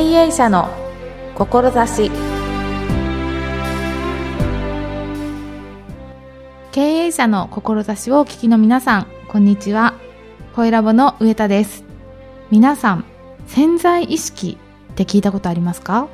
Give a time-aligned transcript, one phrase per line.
[0.00, 0.70] 経営者の
[1.34, 2.10] 志
[6.72, 9.92] 経営者の志をお聞きの皆さん、こんにちは。
[10.56, 11.84] 声ラボの上田です。
[12.50, 13.04] 皆さん、
[13.46, 14.56] 潜在意識
[14.92, 16.08] って聞いたことありますか？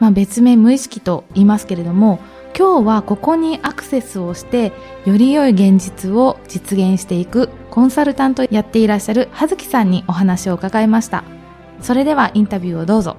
[0.00, 2.18] まあ別名無意識と言いますけれども、
[2.54, 4.70] 今日はここにアクセスをして、
[5.06, 11.24] より良い現実を実現していくコンサルタントやっていらっしゃる葉月さんにお話を伺いました。
[11.80, 13.16] それではインタビューをどうぞ。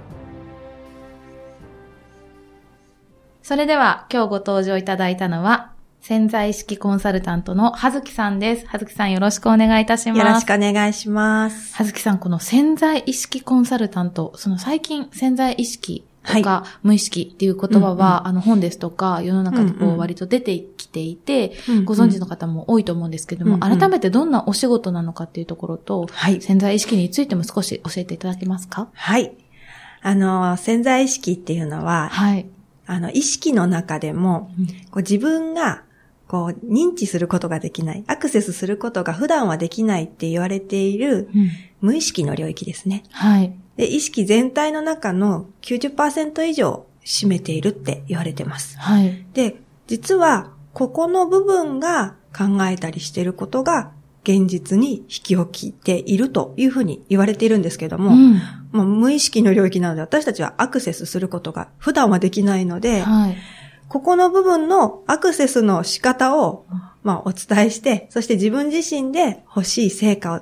[3.51, 8.65] それでは今日ご登場いただいたのは、潜在意識コンサルタントの葉月さんです。
[8.65, 10.19] 葉月さんよろしくお願いいたします。
[10.19, 11.75] よろしくお願いします。
[11.75, 28.87] 葉月さん、この潜在意識コンサルタント、その最近潜在意識とか、無意識っていう言葉は、うんうん、あの本ですとか、世の中でこう割と出てきていて、うんうん、ご存知の方も多いと思うんですけども、うんうん、改めてどんなお仕事なのかっていうところと、はい、潜在意識についても少し教えていただけますか？
[28.93, 29.33] はい。
[30.03, 32.45] あの、潜在意識っていうのは、はい。
[32.91, 34.51] あの、意識の中でも、
[34.91, 35.83] こう自分が、
[36.27, 41.29] こう、認知することができない、アクセスすることが普段はできないって言われている、
[41.79, 43.03] 無意識の領域ですね。
[43.11, 43.55] はい。
[43.77, 48.77] で、意識全体の中の90%以上占めているって言われてます。
[48.77, 49.25] はい。
[49.33, 49.55] で、
[49.87, 58.41] 実は、ここの部分が考えたりしていることが現実に引き起きているというふうに言われているんですけども、うん、
[58.71, 63.37] もう無意識の領域なので私たちはアクセスすることが普段はできないので、はい、
[63.91, 66.65] ここの部分のアクセスの仕方を、
[67.03, 70.41] まあ、お伝えして、そして自分自身で欲しい成果を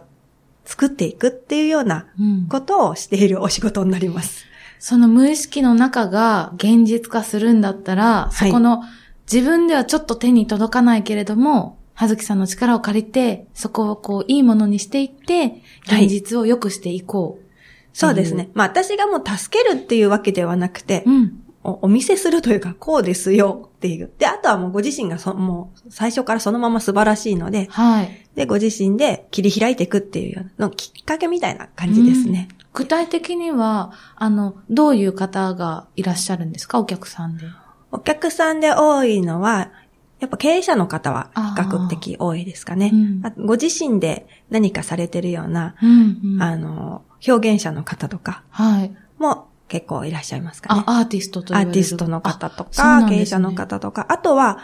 [0.65, 2.05] 作っていくっていうような
[2.47, 4.45] ことをしているお仕事になります。
[4.77, 8.83] その無意識の中が現実化するんだったら、そこの
[9.31, 17.49] 自分ではちょっと手に届かないけれども、はずきさんの力を借りて、そこをこう、いいものにしていって、現実を良くしていこう、はい、
[17.91, 18.49] そうですね。
[18.53, 24.09] まあ私がもう助けるっていうわけではなくて、うん、お見せするというか、こうですよっていう。
[24.17, 28.25] で、あとはもうご自身がそ、もう最初からそのまま素晴らしいので、はい。
[28.33, 32.47] で、ご自身で切り開いていくっていうようなきっかけみたいな感じですね。
[32.73, 36.79] 具体的には、あの、どういう方がいらっしゃるんですか？
[36.79, 37.43] お客さんで。
[37.91, 39.71] お客さんで多いのは、
[40.19, 42.91] やっぱ経営者の方は比較的多いですかね。
[42.93, 42.95] う
[43.41, 48.91] ん、ご自身で何かされてるような、うんうん、あの、表現者の方とか、はい。
[49.17, 50.83] も結構いらっしゃいますかね。
[50.85, 54.59] あ、アーティストとアーティストの方とか、ね、経営者の方とか、あとは、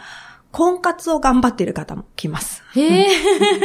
[0.52, 2.62] 婚活を頑張っている方も来ます。
[2.74, 3.06] へえ。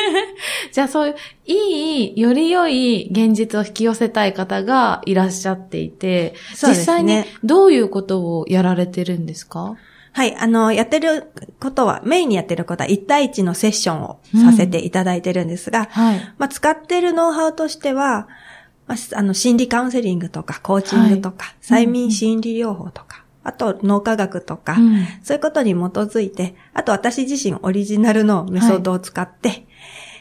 [0.73, 1.15] じゃあそういう、
[1.45, 9.75] いい、より良い現実を引き寄せたい方がいらっしゃっていて、ね、実際にどういうことをやられてるんですか？
[10.13, 18.27] はい、あの、やってることは、メインにやってることは1対1のセッションをさせていただいてるんですが、うんはい、まあ、使っているノウハウとしては、
[18.87, 29.65] まあ、あの、心理カウンセリングとか、コーチングとか、はい、催眠心理療法とか、あと脳科学とか、うん、そういうことに基づいて、あと私自身オリジナルのメソッドを使って、はい、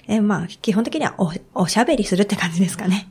[0.08, 3.10] えまあ、基本的にはおおしゃべりするって感じですかね。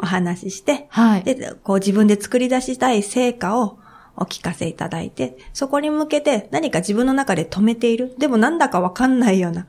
[0.00, 3.78] お話しして、はい、で、こう自分で作り出したい成果を
[4.20, 8.14] お聞かせいただいて、そこに向けて何か自分の中で止めている。
[8.18, 9.66] でもなんだかわかんないような、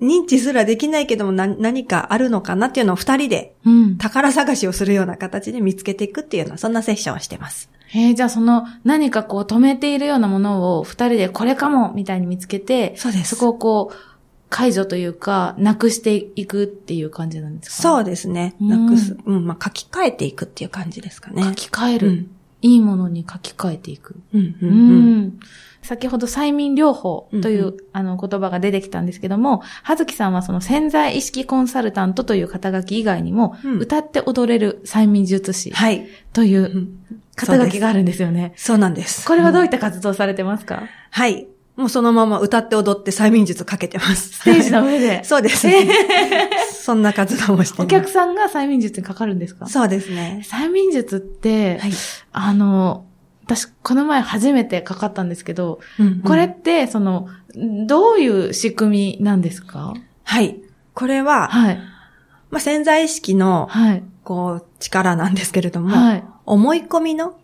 [0.00, 3.54] 認知すらできないけども何かあるのかなっていうのを二人で
[3.98, 7.70] 宝探しをするような形で見つけていくっていうような、そんなセッションをしてます。
[7.86, 13.36] へえ、じゃあその何かこう止めているようなものを二人でこれかもみたいに見つけて、そうです。
[13.36, 13.96] そこをこう、
[14.48, 17.82] 解除というか、なくしていくっていう感じなんですか？
[17.82, 18.54] そうですね。
[18.60, 19.16] なくす。
[19.24, 21.42] うん、まあ書き換えていくっていう感じですかね。
[21.42, 22.08] 書き換える。
[22.08, 22.30] うん
[22.62, 24.16] いいものに書き換えていく。
[24.32, 24.72] うんうん、う
[25.18, 25.40] ん、
[25.82, 35.72] 先ほど催眠療法という、うんうん、あの言葉が出てきたんですけども、はずきさんはその潜在意識コンサルタントという肩書き以外にも、うん、歌って踊れる催眠術師
[36.32, 36.88] という
[37.34, 38.54] 肩書きがあるんですよね。
[38.56, 39.26] そうなんです。
[39.26, 41.48] これはどういった活動されてますか、はい。
[41.76, 44.30] もうそのまま歌って踊って催眠術かけてます。
[44.30, 45.24] ステージの上で。
[45.26, 45.66] そうです、
[46.82, 49.66] そんな活動もしてお客さんが催眠術にかかるんですか？
[49.66, 50.42] そうですね。
[50.44, 51.92] 催眠術って、はい、
[52.32, 53.06] あの、
[53.44, 57.28] 私、この前初めてかかったんですけど、うんうん、これって、その、
[57.86, 59.94] どういう仕組みなんですか？
[60.24, 60.60] はい。
[60.94, 61.78] これは、はい。
[62.50, 64.02] まあ、潜在意識の、はい。
[64.24, 66.24] こう、力なんですけれども、はい。
[66.46, 67.36] 思い込みの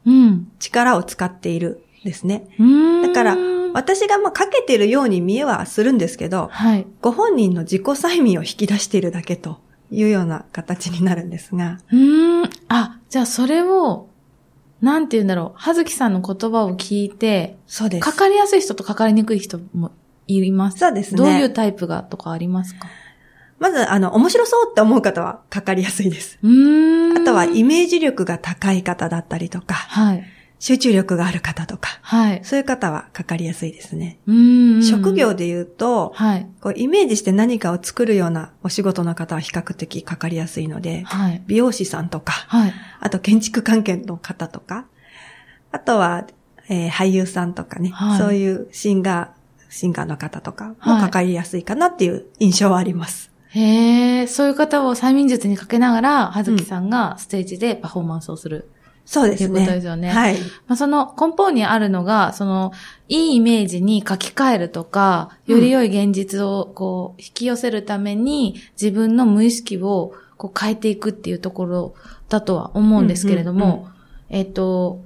[0.59, 2.47] 力を使っているですね。
[2.59, 3.03] うん。
[3.03, 3.37] だから、
[3.75, 6.87] 私がまあかけてるように見えはするんですけど、はい。
[7.01, 9.59] ご本人の自己催眠を引き出しているだけと
[9.91, 11.79] いうような形になるんですが。
[11.93, 12.51] うん。
[12.69, 14.09] あ、じゃあそれを、
[14.81, 15.59] なんて言うんだろう。
[15.61, 18.05] はずきさんの言葉を聞いて、そうです。
[18.05, 19.91] かかりやすい人とかかりにくい人も
[20.27, 20.79] います。
[20.79, 21.19] そうですね。
[21.19, 22.89] どういうタイプがとかありますか？
[23.59, 26.39] まず、あの、面白そうって思う方はかかりやすいです。
[26.43, 30.25] あとは、イメージ力が高い方だったりとか、はい、
[30.59, 34.19] 集中力がある方とか、はい、そういう方はかかりやすいですね。
[34.83, 44.87] 職業で言うと、はい、こうイメージして何かを作るようなお仕事の方は比較的かかりやすいので、はい、美容師さんとか、はい、あと建築関係の方とか、
[45.71, 46.27] あとは、
[46.69, 53.31] えー、俳優さんとかね、はい、そういうシンガー、シンガーの方とかもかかりやすいかなっていう印象はあります。
[53.51, 58.71] へえ、そういう方を催眠術にかけながら、はずきさんがステージでパフォーマンスをする。
[59.09, 59.49] そうですね。
[59.49, 60.11] ということですよね。
[60.11, 60.37] はい。
[60.67, 62.73] まあ、その根本にあるのが、その、
[63.09, 71.95] いいイメージに書き換えるとか、より良い現実をこう、引き寄せるために、自分の無意識をこう変えていくっていうところ
[72.29, 73.89] だとは思うんですけれども、
[74.29, 75.01] えっ、と、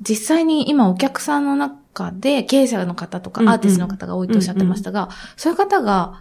[0.00, 6.18] 実際に今お客さんの中で経営者の方とかアーティストの方が多いとおっしゃってましたが、そういう方が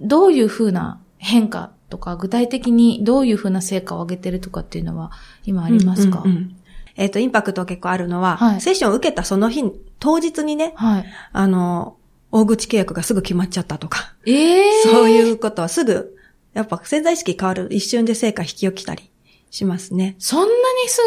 [0.00, 5.10] どういうふうな変化とか、具体的にどういうふうな成果を上げてるとかっていうのは
[5.44, 6.56] 今ありますか、うんうんうん、
[6.96, 9.64] えっ、ー、と、インパクト結構あるのは、はい、セッションを受けたその日、
[9.98, 11.96] 当日にね、はい、あの、
[12.32, 16.16] 大口契約がすぐ決まっちゃったとか、ええー、そういうことはすぐ、
[16.54, 19.10] やっぱ潜在意識変わる、一瞬で成果引き起きたり
[19.50, 20.16] しますね。
[20.18, 21.00] そんなにす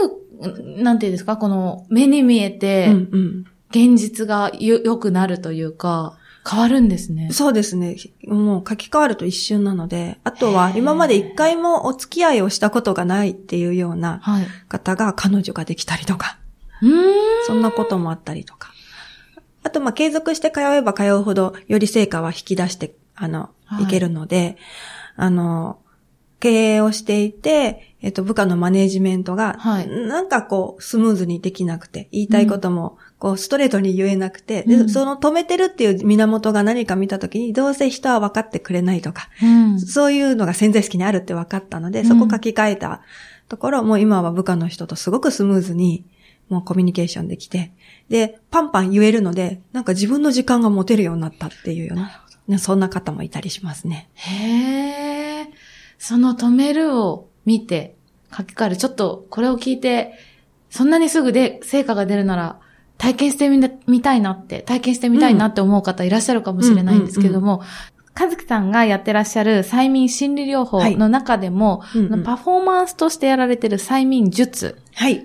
[0.76, 2.90] ぐ、なんていうんですか、この目に見えて、
[3.70, 6.18] 現実が良くなるというか、
[6.50, 7.30] 変わるんですね。
[7.32, 7.96] そうですね。
[8.28, 14.22] もう書き換わると一瞬なので、あとは今まで一回もお付き合いをしたことがないっていうような
[14.68, 16.38] 方が彼女ができたりとか、
[16.82, 16.90] はい、
[17.48, 18.74] そんなこともあったりとか。
[19.64, 24.58] あと、まあ、継続して通えば通うほど、より成果は引き出して、あの、はい、いけるので、
[25.16, 25.80] あの、
[26.44, 43.02] 経営をしていて、えっと、部下のマネージメントが、はい、なんかこう、スムーズにできなくて、言いたいことも、こう、ストレートに言えなくて、うん、で、その止めてるっていう源が何か見たときに、どうせ人は分かってくれないとか、うん、そういうのが潜在意識にあるって分かったので、そこ書き換えた
[43.48, 46.04] ところ、もう今は部下の人とすごくスムーズに、
[46.50, 47.72] もうコミュニケーションできて、
[48.10, 54.10] で、パンパン言えるので、なんか自分の時間が持てるようになったっていうような、そんな方もいたりしますね。
[54.16, 55.33] へー。
[56.04, 57.96] その止めるを見て
[58.30, 58.78] 書き換える。
[58.78, 60.12] ちょっとこれを聞いて、
[60.70, 62.60] そんなにすぐで成果が出るなら、
[62.98, 63.48] 体験して
[63.88, 67.62] みたいなって、体験してみたいなって思う方いらっしゃるかもしれないんですけども、
[68.14, 74.78] かずきさんがやってらっしゃる催眠心理療法の中でも、はいうんうん、パフォーマンスとしてやられてる催眠術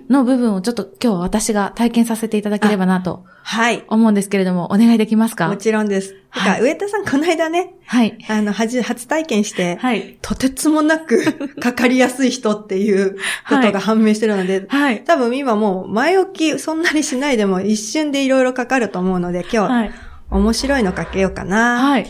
[0.09, 3.83] の部分をちょっと今日は私が体験させていただければなと、はい。
[3.87, 5.47] 思うんですけれども、お願いできますか？
[5.47, 6.15] もちろんです。
[6.29, 8.17] はい、上田さん、この間ね、はい。
[8.27, 10.17] あの、初、初体験して、はい。
[10.21, 15.03] とてつもなく かかりやすい人っていうことが判明してるので、はい。
[15.03, 19.91] 多分今もう前置きそんなにしないでも一瞬でいろいろかかると思うので、今日、はい、
[20.31, 21.79] 面白いのかけようかな。
[21.79, 22.07] はい。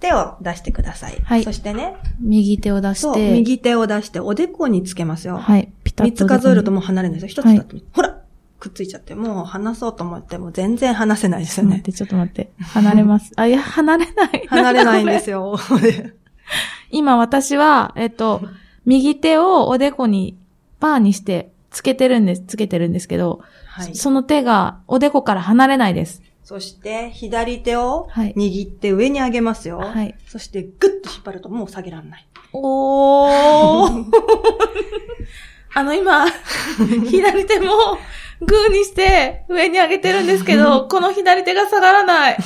[0.00, 1.20] 手を出してください。
[1.22, 1.44] はい。
[1.44, 1.96] そしてね。
[2.20, 3.32] 右手を出して。
[3.32, 5.36] 右手を出して、おでこにつけますよ。
[5.36, 5.72] はい。
[5.84, 6.10] ピタッと。
[6.10, 7.42] 三つ数えるともう離れないですよ。
[7.42, 8.20] 一つだと、はい、ほら
[8.58, 11.82] くっついちゃって、もう離そうと思っても全然離せないですよね。
[11.82, 12.72] ちょっと待って、ちょっと待って。
[12.72, 13.32] 離れます。
[13.36, 14.46] あ、いや、離れない。
[14.48, 15.58] 離れないんですよ。
[16.90, 18.42] 今私は、えっと、
[18.84, 20.36] 右手をおでこに
[20.78, 26.22] パーにしてつけてるんです、つけてるんですけど、はい、その手がおでこから離れないです。
[26.50, 29.78] そして、左手を握って上に上げますよ。
[29.78, 30.16] はい。
[30.26, 32.26] そして、ぐっと引っ張るともう下げらんない。
[32.52, 34.04] おー。
[35.72, 36.26] あの、今、
[37.08, 37.98] 左手も
[38.40, 42.36] グーにして上に上げてるんですけど、 この左手が下がらない。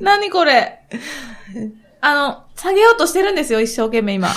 [0.00, 0.78] 何これ？
[2.00, 4.30] あの、下げようとしてるんですよ、一生懸命今。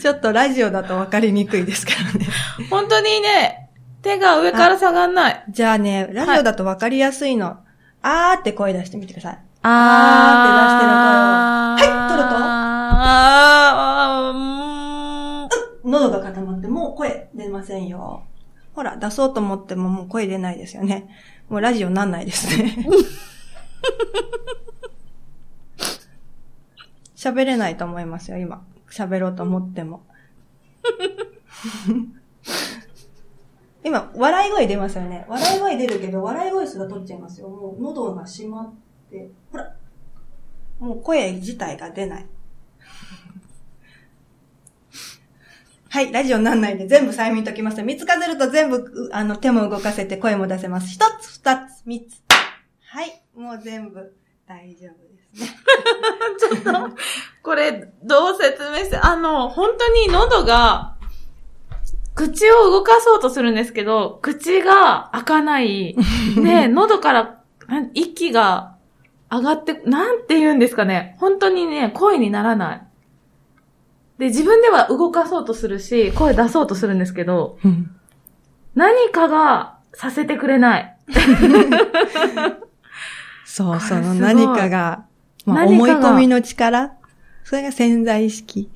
[0.00, 2.26] ちょっとラジオだと分かりにくいですからね。
[2.70, 3.69] 本当にね、
[4.02, 5.44] 手が上から下がんない。
[5.50, 7.46] じゃあね、ラジオだと分かりやすいの。
[7.46, 7.56] はい、
[8.02, 9.38] あーって声出してみてください。
[9.62, 11.90] あーって出してる声を。
[11.92, 18.24] はい、取るとあー、喉が固まってもう声出ませんよ。
[18.74, 21.08] ほら、出そうと思ってももう声出ないですよね。
[21.48, 22.76] もうラジオなんないですね。
[27.16, 28.62] 喋れないと思いますよ、今。
[28.90, 30.06] 喋ろうと思っても。
[33.82, 35.24] 今、笑い声出ますよね。
[35.28, 37.48] 笑い声出るけど、笑い声すら取っちゃいますよ。
[37.48, 38.74] もう喉が閉まっ
[39.10, 39.74] て、ほら。
[40.78, 42.26] もう声自体が出ない。
[45.88, 47.82] はい、ラジオになんないんで全部催眠ときます。
[47.82, 50.88] 三つ数えると全部、あの、手も動かせて声も出せます。
[50.88, 52.22] 一つ、二つ、三つ。
[52.82, 55.48] はい、もう全部大丈夫ですね。
[56.38, 56.70] ちょっと、
[57.42, 60.98] これ、どう説明して、あの、本当に喉が、
[62.20, 65.96] 口を動かそうとするんですけど、口が開かない。
[66.36, 67.40] で、喉から
[67.94, 68.74] 息が
[69.30, 71.16] 上がって、なんて言うんですかね。
[71.18, 72.82] 本当にね、声にならない。
[74.18, 77.90] で、自分では動かそうとするし、声出そうとするんですけど、うん、
[78.74, 80.96] 何かがさせてくれない。
[83.46, 85.06] そう、その何かが、
[85.46, 86.92] まあ、思い込みの力
[87.44, 88.70] それが潜在意識。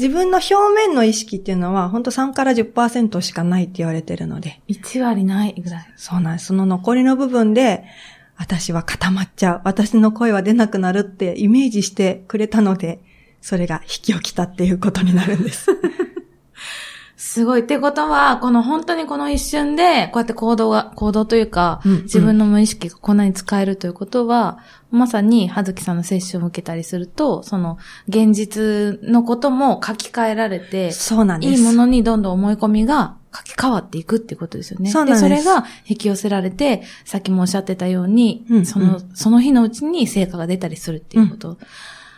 [0.00, 4.62] 自分の表面の意識っていうのは、本当3から10%しかないって言われてるので。
[4.66, 5.92] 1割ないぐらい。
[5.94, 6.46] そうなんです。
[6.46, 7.84] その残りの部分で、
[8.38, 9.60] 私は固まっちゃう。
[9.64, 13.00] 私の声は出なくなるってイメージしてくれたので、
[13.42, 15.66] それが引き起きたっていうことになるんです。
[17.22, 17.60] すごい。
[17.60, 24.60] ってことは、この本当にこの一瞬で、こうやって行動が、行動というか、うんうん、自分の無意識がこんなに使えるということは、
[24.90, 27.76] まさに、はずきさんの接種を受けたりすると、その、
[28.08, 31.60] 現実のことも書き換えられて、そうなんです。
[31.60, 34.90] いいものにどんどん思い込みが書き換わっていくっていうことですよね。
[34.90, 35.28] そうなんです。
[35.28, 41.50] で、それが引き寄せられて、さっきもおっしゃってたように、うんうん、その、その日のうちに成果が出たりするっていうこと。
[41.50, 41.58] うん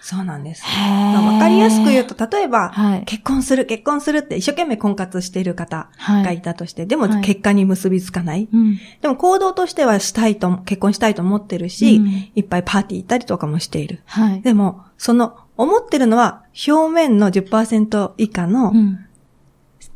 [0.04, 0.64] そうなんです。
[0.64, 14.02] わかりやすく言うと、例えば、はい、結婚する、結婚するって一生懸命婚活している方がいたとして、はい、でも結果に結びつかない、はいでも行動としてはしたいと、結婚したいと思ってるし、うん、いっぱいパーティー行ったりとかもしている。
[14.06, 18.72] はい、でも、その、思ってるのは表面の10%以下の、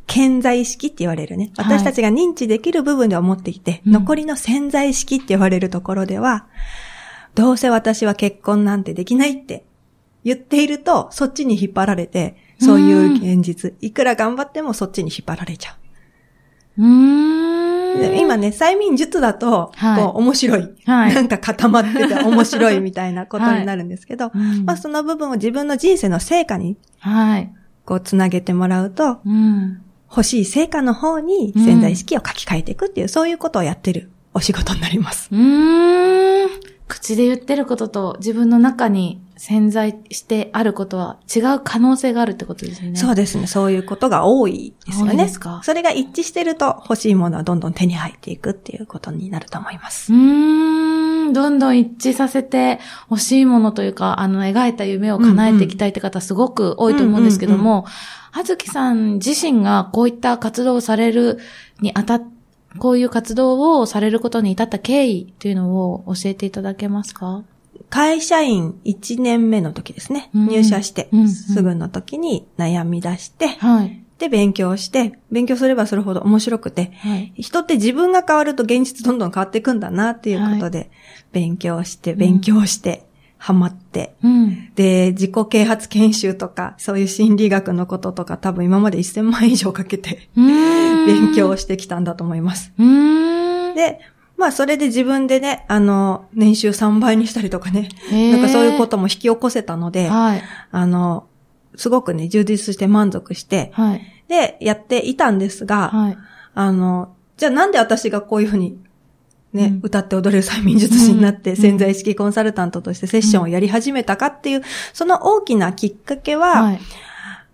[0.07, 1.51] 潜在意識って言われるね。
[1.57, 6.47] 私たちが認知できる部分で思っていて、残りの潜在意識って言われるところでは、
[7.35, 9.66] どうせ私は結婚なんてできないって
[10.23, 15.71] 言っていると、そっちに引っ張られて、そういう現実、いくら頑張ってもそっちに引っ張られちゃ
[16.77, 16.83] う。
[16.83, 17.47] うん
[18.19, 20.69] 今ね、催眠術だと、はい、こう、面白い。
[20.85, 27.51] はい、なんか固まってて面白いみたいなことになるんですけど、はい、まあその部分を自分の人生の成果に、はい。
[27.85, 35.29] こう、つなげてもらうと、うん、欲しい成果の方に潜在意識を書き換えていくっていう、うん、そういうことをやってるお仕事になります。
[35.31, 36.47] うん。
[36.87, 42.97] 口で言ってることと自分の中に潜在してあることは違う可能性があるってことですよね。
[42.97, 43.47] そうですね。
[43.47, 45.15] そういうことが多いですよね。
[45.15, 45.61] ですか？
[45.63, 50.13] それが一致してると欲しいものはどんどん手に入っていくっていうことになると思います。
[50.13, 51.33] うん。
[51.33, 52.79] どんどん一致させて
[53.09, 57.85] 欲しいものというか、あの、描いた夢を叶えていきたいって方すごく多いと思うんですけども、
[58.31, 61.39] はずきさん自身がこういった活動をされる
[61.81, 62.37] にあたって、
[62.79, 67.43] こういう活動をされることに至った経緯というのを教えていただけますか？
[67.89, 70.29] 会社員1年目の時ですね。
[70.35, 80.89] うん、入社して、すぐの時に悩み出して、はい、で、勉強して、勉強すればするほど面白くて、はい、人って自分が変わると現実どんどん変わっていくんだなっていうことで、はい、
[81.31, 83.05] 勉強して、勉強して、
[83.37, 92.73] ハマって、うん、で、自己啓発研修とか、そういう心理学のこととか、多分今まで1000万以上かけて、勉強してきたんだと思います。
[92.77, 93.99] で、
[94.37, 101.27] まあ、それで自分でね、あの、年収3倍にしたりとかね、なんかそういうことも引き起こせたので、はい、あの、
[101.75, 106.17] すごくね、充実して満足して、はい、で、やっていたんですが、はい、
[106.53, 108.79] あの、じゃあなんで私がこういうふうに、
[109.53, 114.61] ね、うん、歌って踊れる催眠術師になって、潜在意識コンサルタントとしてセッションをやり始めたかっていう、
[114.93, 116.77] その大きなきっかけは、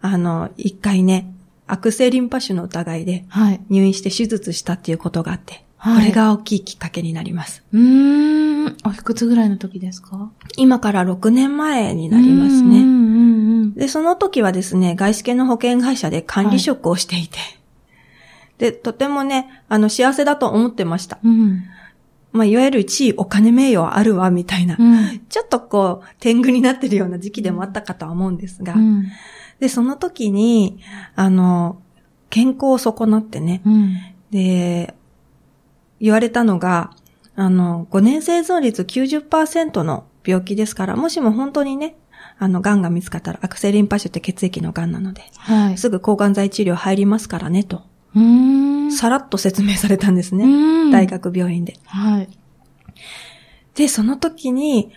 [0.02, 1.30] あの、一回ね、
[1.66, 3.25] 悪性リンパ腫の疑いで
[3.70, 7.62] 入院して手術したっていうことがあって、はい、これが大きいきっかけになります。
[7.74, 8.78] うーん。
[8.86, 10.32] おいくつぐらいの時ですか？
[10.56, 12.80] 今から6年前になりますね。
[12.80, 17.60] うんうんうん、で、その時はですね、外資系の保険会社で管理職をしていて、はい、
[18.60, 21.20] で、とてもね、あの、幸せだと思ってました。
[21.22, 21.63] うん、
[22.32, 29.08] まあ、いわゆる地位、お金名誉あるわ、みたいな、うん、ちょっとこう、天狗になってるような時期でもあったかとは思うんですが、うん、
[29.60, 30.80] で、その時に、
[31.16, 31.82] あの、
[32.30, 33.62] 健康を損なってね、
[34.32, 34.96] で、
[36.03, 36.91] 言われたのが、
[37.33, 41.95] あの、5年生存率90%の病気ですから、もしも本当にね、
[42.38, 47.83] あの、癌が見つかったら、悪性リンパ腫って血液の癌なので、はい、すぐ抗がん剤治療入りますからね、と。
[48.91, 50.91] さらっと説明されたんですね。
[50.91, 51.77] 大学病院で。
[51.86, 52.29] はい。
[53.75, 54.91] で、その時に、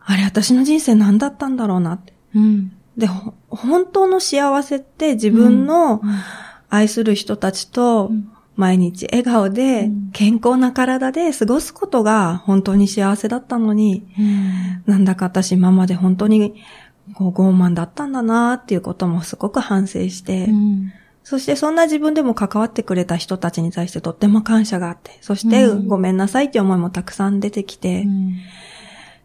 [0.00, 2.12] あれ、私の人生何だったんだろうなって。
[2.34, 3.06] うん、で、
[3.48, 6.02] 本当の幸せって自分の
[6.68, 16.62] 愛する人たちと、うん毎日笑顔で健康な体で過ごすことが本当に幸せだったのに、うん、なんだか私今まで本当に
[17.14, 20.92] こう傲慢だったんだなっていうこともすごく反省して、うん、
[21.24, 28.34] そしてそんな自分でも関わってくれた人たちに対してとっても感謝があって、そしてごめんなさいっていう思いもたくさん出てきて、うん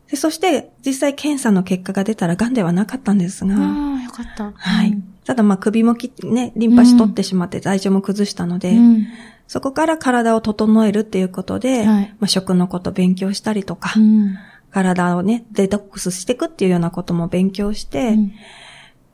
[0.09, 3.55] でそして、実際検査の結果が出たら癌ではなかったんですが。
[3.55, 4.51] ああ、よかった。
[4.55, 5.01] はい。
[5.25, 9.07] ただまあ首もき、ね、リンパ腫取ってしまって体調も崩したので、うん、
[9.47, 14.35] そこから体を整えるっていうことで、はい、まあ、食のこと勉強したりとか、うん、
[14.71, 18.33] 体をね、デトックスしていくっていうようなことも勉強して、うん、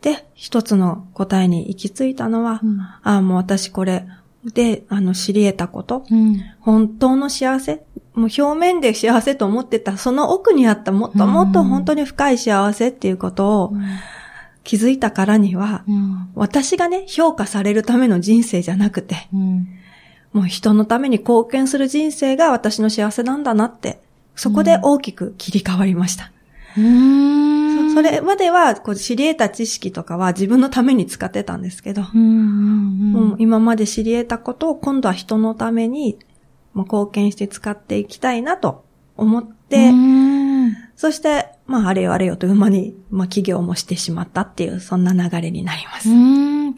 [0.02, 4.06] で、一つの答えに行き着いたのは、うん、ああ、もう私これ、
[4.44, 7.84] で、あの、知り得たこと、うん、本当の幸せ、
[8.16, 13.74] もう表面で幸せと思ってた、その奥にあったもっともっと本当に深い幸せっていうことを
[14.64, 19.68] 気づいたからには、うん、私がね、評価されるための人生じゃなくて、うん、
[20.34, 24.00] もう人のために貢献する人生が私の幸せなんだなって、
[24.36, 26.32] そこで大きく切り替わりました。
[26.76, 36.18] そそれまでは、こう、知り得た知識とかは自分のために使ってたんですけど、もう今まで知り得たことを今度は人のために
[36.74, 38.86] 貢献して使っていきたいなと
[39.18, 39.92] 思って、
[40.96, 41.41] そして、
[41.72, 46.10] まあ、あれよあれよという間に、まあ、企業もしてしまったっていう、そんな流れになります。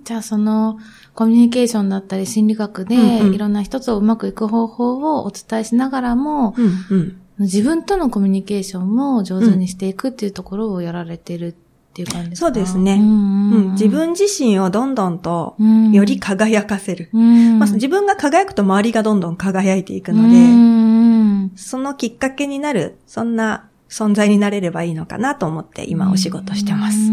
[0.04, 0.78] じゃあ、その、
[1.16, 11.54] コミュニケーションだったり心理学で、うんうん、いろんな一つをうまくいく方法をお伝えしながらも、うんうん、自分とのコミュニケーションも上手にしていくっていうところをやられてるっ
[11.94, 15.56] ていう感じですか、そうですね、うん、自分自身をどんどんと
[15.92, 27.12] より輝かせる、まあ、自分が輝くと周りがどんどん輝いていくので、そのきっかけになる、そんな存在になれればいいのかなと思って今お仕事してます。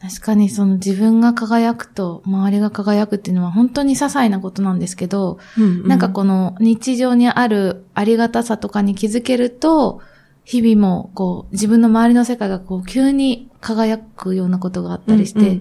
[0.00, 10.00] 確かにその自分が輝くと周りが輝くっていうのは本当に些細なことなんですけど、うんうん、なんかこの日常にあるありがたさとかに気づけると、
[10.44, 15.60] 日々もこう自分の周りの世界がこう急に輝くようなことがあったりして、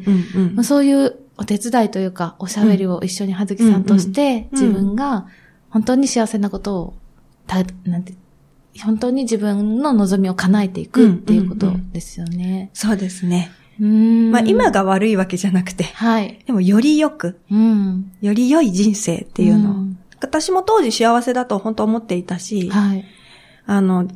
[0.64, 5.28] そういうお手伝いというかおしゃべりを一緒に葉月さんとして自分が
[5.70, 6.94] 本当に幸せなことを
[7.50, 8.14] た、なんて、
[8.84, 12.36] 本当に自分の望みを叶えていくっていうことですよね。
[12.36, 13.52] うんうんうん、そうですね。
[13.80, 16.44] まあ今が悪いわけじゃなくて、はい。
[16.46, 23.06] でもより良く、うん、より良い人生っていうのを、うん、私も当時幸せだと本当思っていたし、はい。
[23.66, 24.08] あの、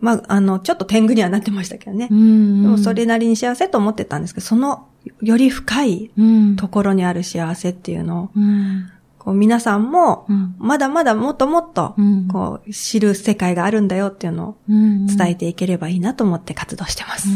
[0.00, 2.08] まあ、あの、ちょっと天狗にはなってましたけどね。
[2.10, 4.88] うんうん、でもそれなりに幸せと思ってたんですけど、その
[5.22, 6.10] より深い
[6.56, 8.90] ところにある幸せっていうのを、うん、
[9.24, 10.26] こう皆さんも、
[10.58, 11.94] まだまだもっともっと、
[12.30, 17.28] こう、知る世界があるんだよっていうのを伝えていければいいなと思って活動してます。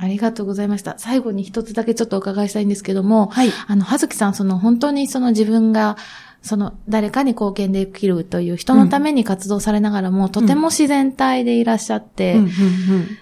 [0.00, 0.94] ありがとうございました。
[0.98, 3.52] 最後に一つだけちょっとお伺いしたいんですけども、はい。
[3.68, 5.96] あの、はずきさん、その本当にその自分が、
[6.42, 12.38] その誰かに貢献できるという人のために活動されながらも、うん、とても自然体でいらっしゃって、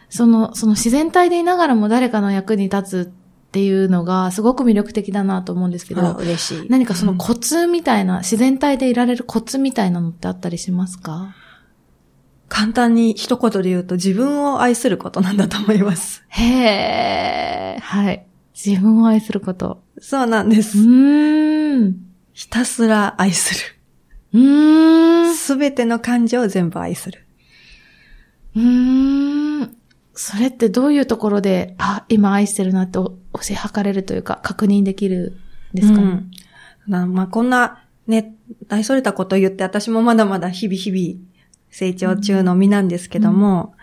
[0.09, 3.13] その、その自然体でいながらも誰かの役に立つ
[3.49, 6.67] っていうのがすごく魅力的だなと思うんですけど、嬉しい。
[6.69, 11.35] 何かそのコツみたいな、うん、自然体でいられるコツみたいなのってあったりしますか？
[12.51, 16.25] 簡単に一言で言うと自分を愛することなんだと思います。
[16.29, 17.81] へー。
[17.81, 18.27] はい。
[18.55, 19.83] 自分を愛すること。
[20.01, 20.79] そうなんです。
[20.79, 21.97] うん。
[22.33, 23.55] ひたすら愛す
[24.33, 24.41] る。
[24.41, 25.35] うん。
[25.35, 27.27] すべての感情を全部愛する。
[28.57, 29.28] うん。
[30.21, 35.39] それってどういうところで、あ、今愛してるなって推し量れるというか、確認できる
[35.73, 36.01] んですか？
[36.01, 36.25] ね。
[36.89, 38.35] うん、まあ、こんな、ね、
[38.67, 41.25] 大それたこと言って、私もまだまだ日々日々
[41.71, 43.75] 成長中の身なんですけども、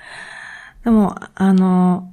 [0.83, 2.11] うん、でも、あの、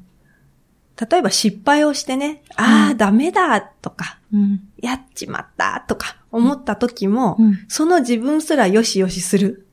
[1.11, 9.66] 例えば失敗をしてね、うん、ああ、ダメだとか、うん、やっちまったとか思った時も、その自分すらよしよしする。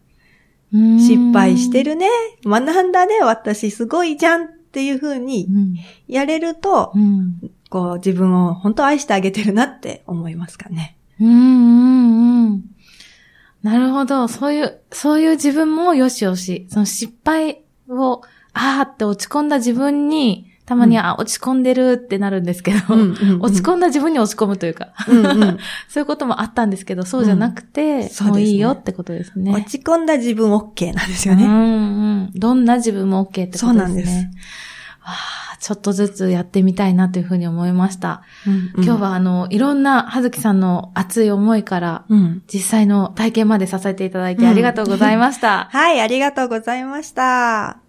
[0.71, 2.07] 失敗してるね。
[2.45, 3.19] 学んだね。
[3.21, 5.47] 私すごいじゃんっていう風に
[6.07, 10.97] やれると、うん、こう自分を本当愛してあげてるなって思いますかね。
[11.19, 12.63] うんうんうん。
[13.63, 14.27] なるほど。
[14.27, 16.67] そういう、そういう自分もよしよし。
[16.69, 18.21] その失敗を、
[18.53, 25.57] あーって落ち込んだ自分に、たまに、うん、あ、落ち込んでるってなるんですけど、うんうんうん、落ち込んだ自分に落ち込むというか、うんうん、
[25.89, 29.51] そういうこともあったんですけど、そうじゃなくて、うん、もういいよってことですね。
[29.51, 31.43] 落ち込んだ自分 OK なんですよね。
[31.43, 31.55] うんう
[32.27, 33.67] ん、どんな自分も OK ってことですね。
[33.67, 34.11] そうなんです。
[35.01, 38.21] あ、ちょっとずつやってみたいなというふうに思いました。
[38.45, 45.67] うんうん、今日はあの、いろんなはずきさんの熱い思いから、うん、実際の体験までさせていただいてありがとうございました。
[45.71, 47.88] はい、ありがとうございました。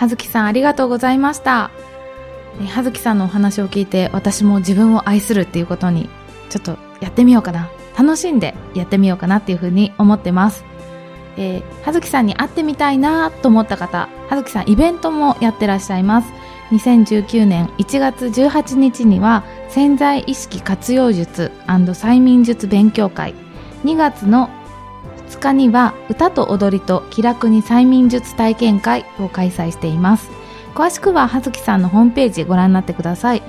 [0.00, 1.70] はずきさんありがとうございました。
[2.70, 6.08] はずきさんのお話を聞いて私も自分を愛するっていうことに
[6.48, 7.68] ちょっとやってみようかな。
[7.98, 10.64] 楽しんでやってみようかなっていうふうに思ってます。
[11.36, 16.32] えー、はずきさんに会ってみたいなと思った方、はずきさんイベントもやってらっしゃいます。
[16.70, 23.34] 2019年1月18日には潜在意識活用術催眠術勉強会
[23.84, 24.48] 2月の
[25.30, 30.30] 2日には歌と踊りと気楽に催眠術体験会を開催しています
[30.74, 33.42] 詳しくは葉月さんのホームページご覧になってください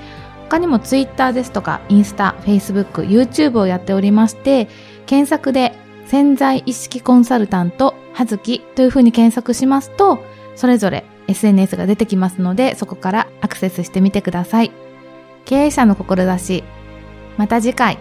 [0.50, 4.68] 他にもツイッターですとかインスタ、フェイスブック、YouTube をやっておりまして
[5.06, 5.74] 検索で
[6.12, 10.20] 潜在意識コンサルタント、はずきというふうに検索しますと、
[10.58, 14.74] それぞれ SNS が出てきますので、そこからアクセスしてみてください。
[15.46, 16.66] 経営者の志。
[17.38, 17.98] また次回。